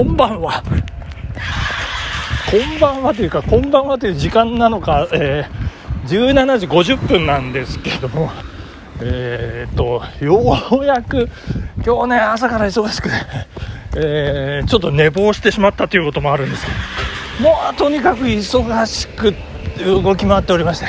[0.00, 0.62] こんばんは。
[2.50, 8.30] こんばんはというか、こんばんはという時間なのか、えー、17時50分なんですけども、
[9.02, 11.28] えー、っと、ようやく、
[11.84, 13.14] 今日ね、朝から忙しくて、
[13.98, 16.72] えー、ちょっと寝坊してしまったということもあるんですけ
[17.42, 19.34] ど、もうとにかく忙しく
[19.84, 20.86] 動き回っておりまして、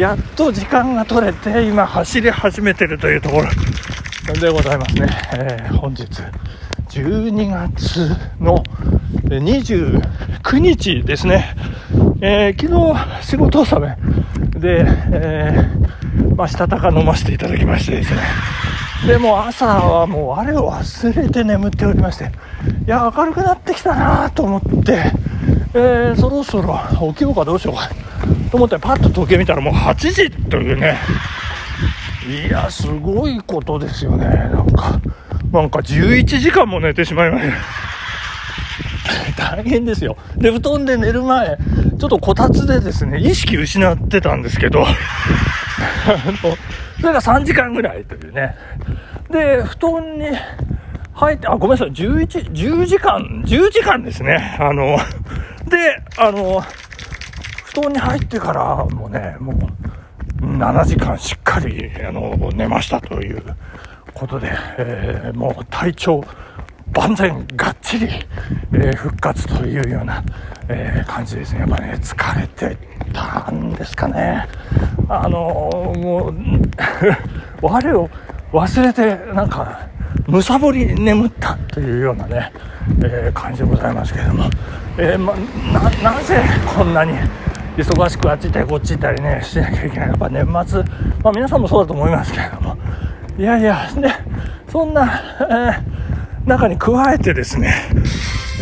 [0.00, 5.08] やっと時間が取れて、今走り始めてるというところでございますね。
[5.32, 6.06] えー、本日、
[6.96, 8.08] 12月
[8.40, 8.64] の
[9.24, 11.54] 29日ですね。
[12.22, 12.72] えー、昨
[13.20, 18.22] 日仕事納めで、えー、まあ、したたか飲ませていただきましてですね。
[19.06, 22.30] でも朝はもうあれを忘れて眠っておりまして、
[22.86, 25.12] いや、明るくなってきたなと思って、
[25.74, 26.78] えー、そろそろ
[27.12, 27.90] 起きようかどうしようか
[28.50, 30.96] と思ってパッと時計見たらもう8時というね、
[32.48, 34.98] いや、すごいことですよね、なんか。
[35.56, 37.56] なんか11時間も寝てしまいました。
[39.56, 40.16] 大変ですよ。
[40.36, 41.56] で、布団で寝る前、
[41.98, 44.84] ちょっとこたつでですね、意識失ってたんですけど、
[47.00, 48.54] それが3時間ぐらいというね。
[49.30, 50.26] で、布団に
[51.14, 54.56] 入って、あ、ごめんなさい、11、10時間、10時間ですね。
[54.60, 54.98] あの、
[55.68, 56.62] で、あの、
[57.64, 59.56] 布団に入ってからもね、もう、
[60.44, 63.42] 7時間しっかり、あの、寝ましたという
[64.16, 66.24] ことで、えー、もう体調、
[66.94, 68.08] 万全がっちり、
[68.72, 70.24] えー、復活というような、
[70.68, 71.60] えー、感じですね。
[71.60, 72.78] やっぱね、疲れて
[73.12, 74.48] たんですかね。
[75.08, 76.34] あのー、もう、
[77.60, 78.08] 我を
[78.52, 79.80] 忘れて、なんか、
[80.26, 82.52] むさぼり眠ったというようなね、
[83.02, 84.44] えー、感じでございますけれども、
[84.96, 85.34] えー、ま、
[86.02, 86.42] な、なぜ
[86.74, 87.12] こんなに
[87.76, 90.08] 忙しくあっち行ったりこっち行ったりね、しなきゃいけない。
[90.08, 90.82] やっぱ年末、
[91.22, 92.76] まあ皆さんもそうだと思いますけれども、
[93.38, 94.08] いやいや、で、
[94.70, 95.96] そんな、えー
[96.46, 97.74] 中に加えてですね、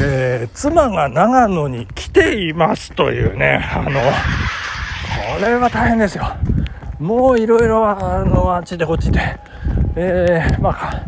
[0.00, 6.24] えー、妻が長野に来ていますというね、あの、これは大変ですよ。
[6.98, 9.38] もういろいろ、あの、あっちでこっちで、
[9.96, 11.04] えー、まあ、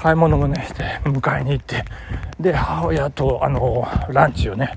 [0.00, 1.84] 買い物もね、して、迎えに行って、
[2.40, 4.72] で、母親と、あの、ランチをね、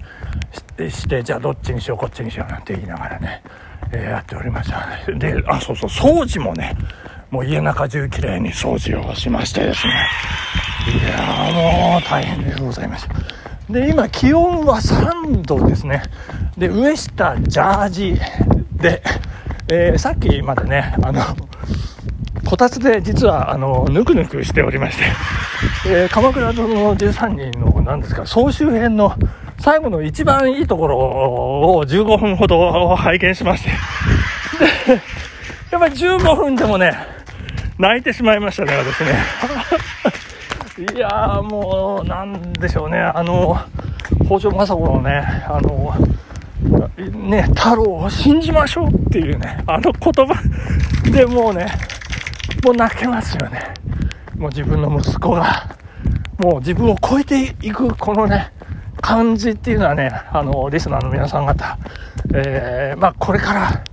[0.77, 3.41] して、じゃあどっちにしよう、こっちにしようなんて言いながらね、
[3.91, 5.11] えー、やっておりました。
[5.13, 6.75] で、あ、そうそう、掃除もね、
[7.31, 9.93] もう家中中きれいに掃除をしましてですね、
[10.91, 13.13] いやもう大変でございました。
[13.71, 16.01] で、今気温は3度ですね。
[16.57, 18.15] で、上下ジャージ
[18.73, 19.03] で、
[19.71, 21.21] えー、さっきまでね、あの、
[22.45, 25.03] こたつで実は、あの、ぬくぬくしておりまして、
[25.87, 29.13] えー、鎌倉殿の13人の、何ですか、総集編の
[29.59, 33.75] 最後の一番いいところを15分ほど拝見しまして、で、
[35.69, 37.18] やっぱり15分でもね、
[37.79, 39.23] 泣いてしまいましたね、私ね。
[40.93, 43.57] いやもう、なんでしょうね、あの、
[44.25, 45.95] 北条政子のね、あの、
[47.29, 50.35] ね、太郎を信じましょうっていうね、あの言葉
[51.09, 51.67] でもうね、
[52.65, 53.61] もう泣けますよね。
[54.37, 55.69] もう自分の息子が、
[56.37, 58.51] もう自分を超えていくこのね、
[58.99, 61.77] 感じっていうのはね、あの、リスナーの皆さん方、
[62.33, 63.83] えー、まあこれから、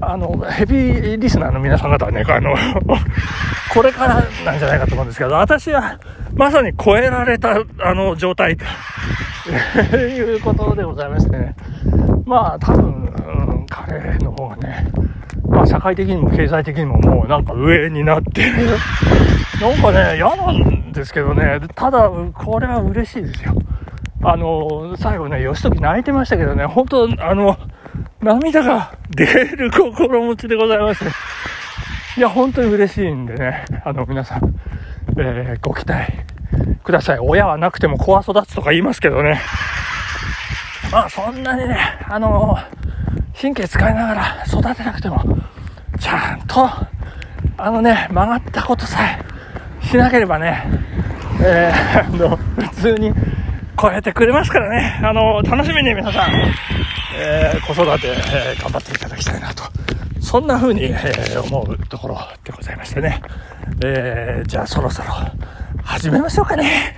[0.00, 2.54] あの、ヘビーリスナーの皆さん方はね、あの、
[3.72, 4.14] これから
[4.44, 5.98] なんじゃないかと思うんですけど、私は
[6.34, 8.64] まさに超えられた、あの、状態と
[9.96, 11.54] いうことでございましてね。
[12.24, 14.86] まあ、多分、うん、彼の方がね、
[15.48, 18.52] まあ、社会的にも経済的にももうなんか上になってる
[19.60, 23.54] なんかね、嫌なんですけどね、ただ、これは嬉しいですよ。
[24.24, 27.56] あの、最後ね、義時泣いてましたけどね、本当あの、
[28.22, 31.04] 涙が出る心持ちでございます。
[32.16, 34.54] いや、本当に嬉しいんでね、あの、皆さん、
[35.18, 36.12] えー、ご期待
[36.84, 37.18] ください。
[37.18, 39.40] 親はなくても子は育つとか言いますけどね。
[40.92, 41.76] まあ、そんなにね、
[42.08, 42.56] あの
[43.40, 45.20] 神経使いながら育てなくても、
[45.98, 46.68] ちゃんと、
[47.56, 50.62] あのね、曲がったことさえしなければね、
[51.42, 53.12] えー、あの、普通に
[53.80, 56.30] 超えてくれますからね、あの楽しみに皆さん、
[57.24, 59.62] えー、子育て、えー、頑張っていただきたいなと。
[60.20, 63.22] そんな風に、えー、思うところでございましてね。
[63.84, 65.08] えー、じゃあそろそろ
[65.84, 66.96] 始めましょうかね。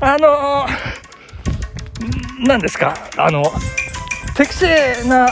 [0.00, 3.42] あのー、何ですか、あの、
[4.36, 5.28] 適正な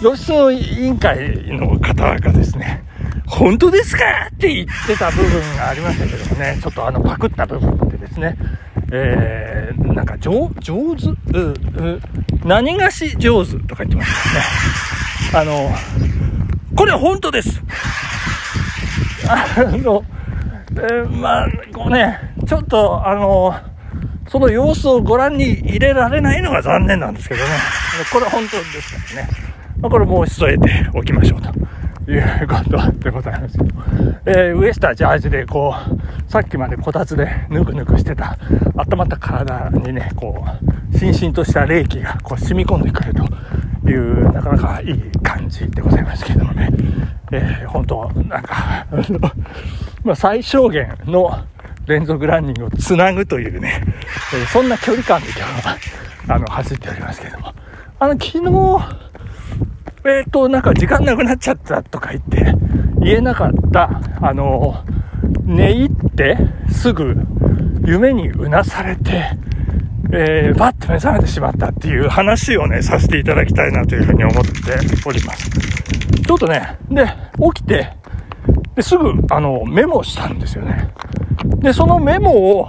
[0.00, 2.84] 露出の委員会の方がですね、
[3.26, 4.04] 本当ですか？
[4.34, 8.36] って言ってた部分がありましたけどもね、ちょっとあのパクった部分でですね、
[8.90, 12.00] えー、なんか上、上手、う、う、
[12.44, 15.42] 何がし上手とか言ってましたね。
[15.42, 15.70] あの、
[16.74, 17.60] これは本当です。
[19.28, 20.02] あの、
[20.72, 23.54] えー、まあ、こうね、ちょっと、あの、
[24.28, 27.48] その様子をご覧に入れられないのが残念なんですけどね。
[28.12, 29.28] これは本当ですからね。
[29.82, 31.50] これもう一度得ておきましょうと。
[32.12, 33.58] いうことでございます、
[34.24, 35.74] えー、ウエスタージャージでこ
[36.26, 38.38] う、さっきまでこたつでぬくぬくしてた、
[38.76, 40.44] 温まった体にね、こ
[40.92, 46.70] う、しんしんとした冷気がこう染み込んでくるという、なかなかいい感じでございますけどもね、
[47.30, 48.86] えー、本当なんか、
[50.02, 51.30] まあ、最小限の
[51.86, 53.82] 連続ランニングをつなぐというね、
[54.34, 55.76] えー、そんな距離感で今日は、
[56.28, 57.52] あの、走っておりますけども、
[57.98, 59.08] あの、昨日、
[60.04, 62.54] えっ、ー、と、なんか時間なくなっちゃったとか言って、
[63.00, 64.84] 言えなかった、あの、
[65.44, 66.36] 寝入って
[66.70, 67.16] すぐ
[67.84, 69.30] 夢にうなされて、
[70.12, 74.50] えー、バッと目覚めてしまったっていう話をね、させていただきたいなというふうに思って
[75.06, 75.50] おります。
[75.50, 77.06] ちょっとね、で、
[77.54, 77.92] 起きて、
[78.74, 80.90] ですぐ、あの、メモしたんですよね。
[81.60, 82.68] で、そのメモを、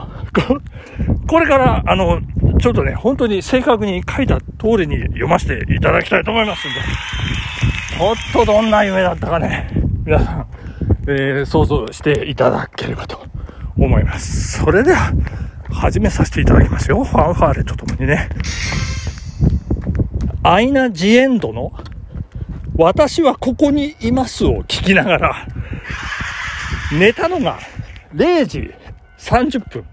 [1.28, 2.20] これから、あの、
[2.60, 6.80] ちょっとね、本当に正確に書いた通りに読ませていただきたいと思いますんで、
[7.98, 9.70] ちょっとどんな夢だったかね、
[10.06, 10.48] 皆さん、
[11.08, 13.22] えー、想像していただければと
[13.78, 14.60] 思います。
[14.60, 15.14] それでは、
[15.72, 17.04] 始めさせていただきますよ。
[17.04, 18.28] ファンファーレとともにね。
[20.44, 21.72] アイナ・ジ・エンドの
[22.76, 25.48] 私はここにいますを聞きながら、
[26.92, 27.60] 寝たのが
[28.14, 28.74] 0時
[29.18, 29.86] 30分。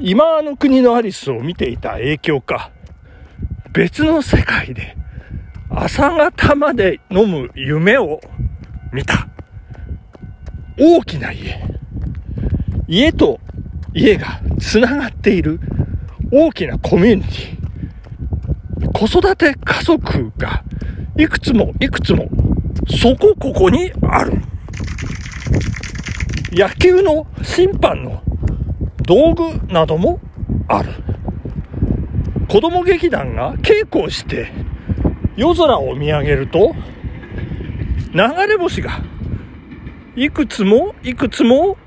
[0.00, 2.70] 今の国のアリスを見ていた影響か、
[3.72, 4.96] 別の世界で
[5.70, 8.20] 朝方まで飲む夢を
[8.92, 9.26] 見た。
[10.78, 11.60] 大きな家。
[12.86, 13.40] 家と
[13.92, 15.58] 家が繋がっている
[16.32, 18.92] 大きなコミュニティ。
[18.92, 20.62] 子育て家族が
[21.16, 22.28] いくつもいくつも
[22.88, 24.34] そこここにある。
[26.52, 28.22] 野球の審判の
[29.08, 30.20] 道具なども
[30.68, 30.92] ある。
[32.46, 34.52] 子供劇団が稽古をして
[35.34, 36.74] 夜空を見上げると
[38.12, 39.00] 流れ星が
[40.14, 41.78] いくつもいくつも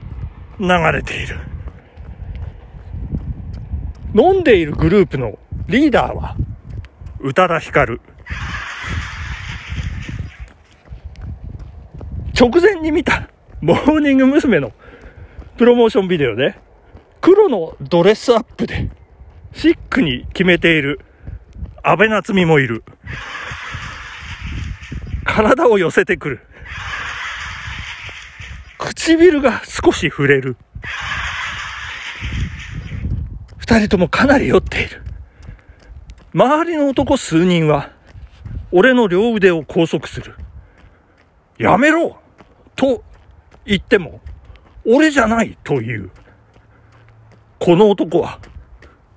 [0.60, 1.38] 流れている。
[4.16, 5.38] 飲んでいるグループの
[5.68, 6.36] リーダーは
[7.20, 8.02] 宇多田ヒカル。
[12.34, 13.30] 直前に見た
[13.62, 14.60] モーニング娘。
[14.60, 14.72] の
[15.58, 16.56] プロモーションビデオで
[17.22, 18.90] 黒のドレスアップで、
[19.54, 21.00] シックに決めている、
[21.84, 22.84] 安倍夏美もいる。
[25.24, 26.40] 体を寄せてくる。
[28.80, 30.58] 唇が少し触れる。
[33.58, 35.04] 二人ともかなり酔っている。
[36.34, 37.92] 周りの男数人は、
[38.72, 40.36] 俺の両腕を拘束する。
[41.60, 42.18] やめろ
[42.76, 43.04] と
[43.64, 44.22] 言っても、
[44.86, 46.10] 俺じゃないという。
[47.64, 48.40] この男は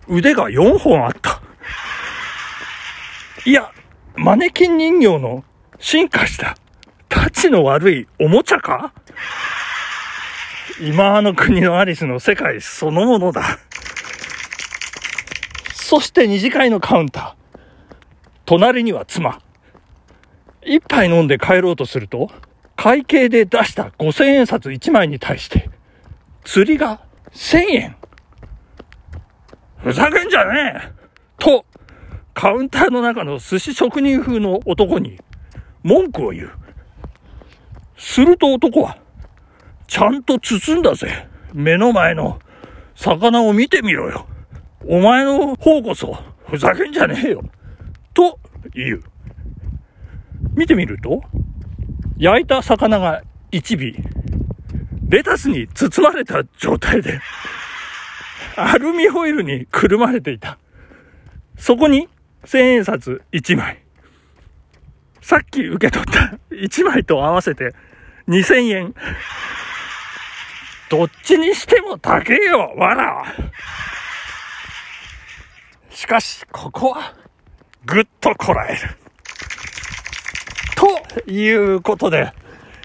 [0.07, 1.41] 腕が4本あった。
[3.47, 3.73] いや、
[4.17, 5.45] マネキン人形の
[5.79, 6.55] 進化した
[7.09, 8.93] タチの悪いおもちゃか？
[10.79, 13.59] 今の国のアリスの世界そのものだ。
[15.73, 17.59] そして二次会のカウンター。
[18.45, 19.41] 隣には妻。
[20.63, 22.31] 一杯飲んで帰ろうとすると、
[22.77, 25.71] 会計で出した5000円札1枚に対して、
[26.45, 27.01] 釣りが
[27.33, 27.97] 1000円。
[29.85, 30.93] ふざけんじゃねえ
[31.39, 31.67] と、
[32.33, 35.19] カウンターの中の寿司職人風の男に
[35.83, 36.51] 文句を言う。
[37.99, 38.97] すると男は、
[39.87, 41.29] ちゃんと包んだぜ。
[41.53, 42.39] 目の前の
[42.95, 44.27] 魚を見てみろよ。
[44.89, 47.43] お前の方こそ、ふざけんじゃねえよ。
[48.15, 48.39] と
[48.75, 49.03] 言う。
[50.57, 51.23] 見てみると、
[52.17, 53.23] 焼いた魚が
[53.53, 53.95] 1尾、
[55.11, 57.21] レタスに包まれた状態で、
[58.57, 60.59] アルミホイルにくるまれていた。
[61.59, 62.09] そこに
[62.45, 63.83] 千円札1枚。
[65.21, 67.75] さっき受け取った1枚と合わせて
[68.29, 68.95] 2000円。
[70.91, 73.25] どっちにしても高えよ、わら。
[75.91, 77.15] しかし、ここは、
[77.87, 78.81] ぐっとこらえる。
[81.25, 82.33] ということで、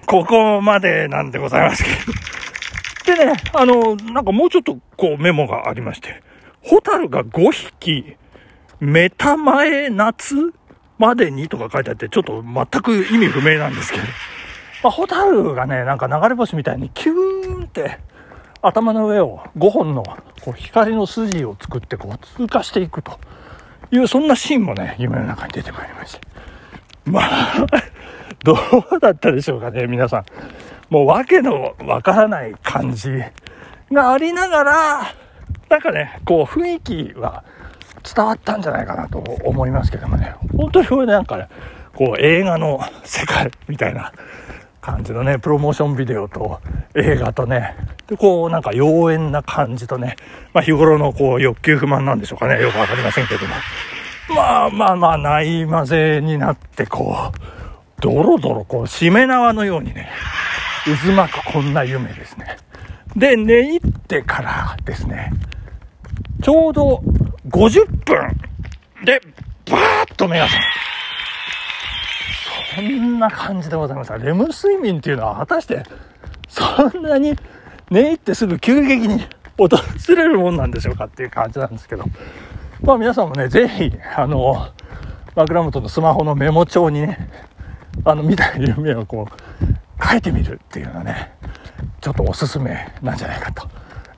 [0.06, 2.29] ここまでなんでございますけど。
[3.16, 6.22] でね、あの、なんかもうちょっとこうメモがありまして、
[6.62, 8.16] ホタルが5匹、
[8.80, 10.36] メタ前夏
[10.98, 14.04] までにとか書いてあって、ちょっと全く意味不明なんですけど、
[14.84, 18.00] まあ、ホタルがね、なんか流れ星みたいにキューンって
[18.62, 20.04] 頭の上を5本の
[20.42, 23.20] こう光の筋を作ってこう通過していくと
[23.92, 26.22] いう、そんなシーンもね、夢の中に出てまいりまして。
[27.06, 27.66] まあ、
[28.44, 30.26] どうだったでしょうかね、皆さん。
[30.90, 33.10] もう訳のわからない感じ
[33.92, 35.14] がありながら、
[35.70, 37.44] なんかね、こう雰囲気は
[38.16, 41.48] 伝わったんじゃないかなと思いますけどもね、本当にこれなんかね、
[41.96, 44.12] こう映画の世界みたいな
[44.82, 46.60] 感じのね、プロモーションビデオと
[46.96, 47.76] 映画とね、
[48.08, 50.16] で、こうなんか妖艶な感じとね、
[50.54, 53.54] まあ日頃のこう欲求不満なんでしょうかね、よくわかりませんけども。
[54.30, 60.10] まあまあまあ、ないまぜになってこう、ドロドロこう、しめ縄のようにね、
[60.96, 62.58] 渦巻くこんな夢ですね。
[63.16, 65.32] で、寝入ってからですね、
[66.42, 67.02] ちょうど
[67.50, 69.22] 50分で、
[69.70, 70.64] バーッと目が覚め
[72.76, 74.14] そんな感じでございます。
[74.14, 75.84] レム睡眠っていうのは果たして、
[76.48, 77.36] そんなに
[77.90, 79.20] 寝入ってすぐ急激に
[79.58, 79.70] 訪
[80.16, 82.06] れるもんなんでしょうかっていう感じなんですけど。
[82.82, 84.70] まあ皆さんもね、ぜひ、あの、
[85.36, 87.30] 枕元のスマホのメモ帳にね、
[88.06, 89.34] あの、見た夢をこう、
[90.02, 91.34] 書いてみるっていうのはね、
[92.02, 93.68] ちょっとおすすめなんじゃないかと、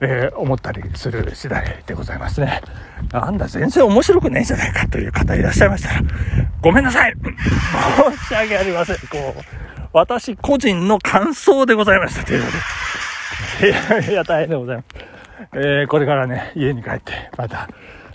[0.01, 2.61] えー、思ったりする次第でございますね。
[3.11, 6.01] なんだ、全然面白くないんじゃないかという方いらっしゃいましたら、
[6.61, 8.95] ごめんなさい申し訳ありません。
[8.97, 9.41] こう、
[9.93, 13.69] 私個人の感想でございましたということで。
[13.69, 14.87] いやいや、大変でございます。
[15.53, 17.67] えー、これからね、家に帰って、また、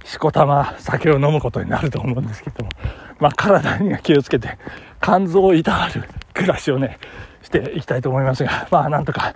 [0.04, 2.70] しこたま酒を飲むことになると思うんですけども、
[3.18, 4.56] まあ、体には気をつけて、
[5.02, 6.98] 肝臓をいたわる暮らしをね、
[7.46, 9.32] していきたいと思いますが、 まあ、なんとか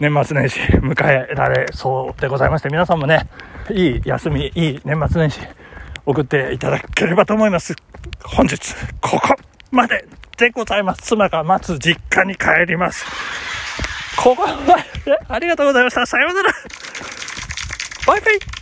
[0.00, 3.28] 年末年始迎えられそうでございまして、皆さんもね、
[3.70, 5.40] いい休み、いい年末年始
[6.04, 7.74] 送っていただければと思います。
[8.24, 8.58] 本日、
[9.00, 9.34] ここ
[9.70, 10.04] まで
[10.36, 11.02] でございます。
[11.02, 13.06] 妻が待つ実家に帰ります。
[14.16, 16.04] ここまでありがとうございました。
[16.04, 16.50] さようなら。
[18.06, 18.61] バイバイ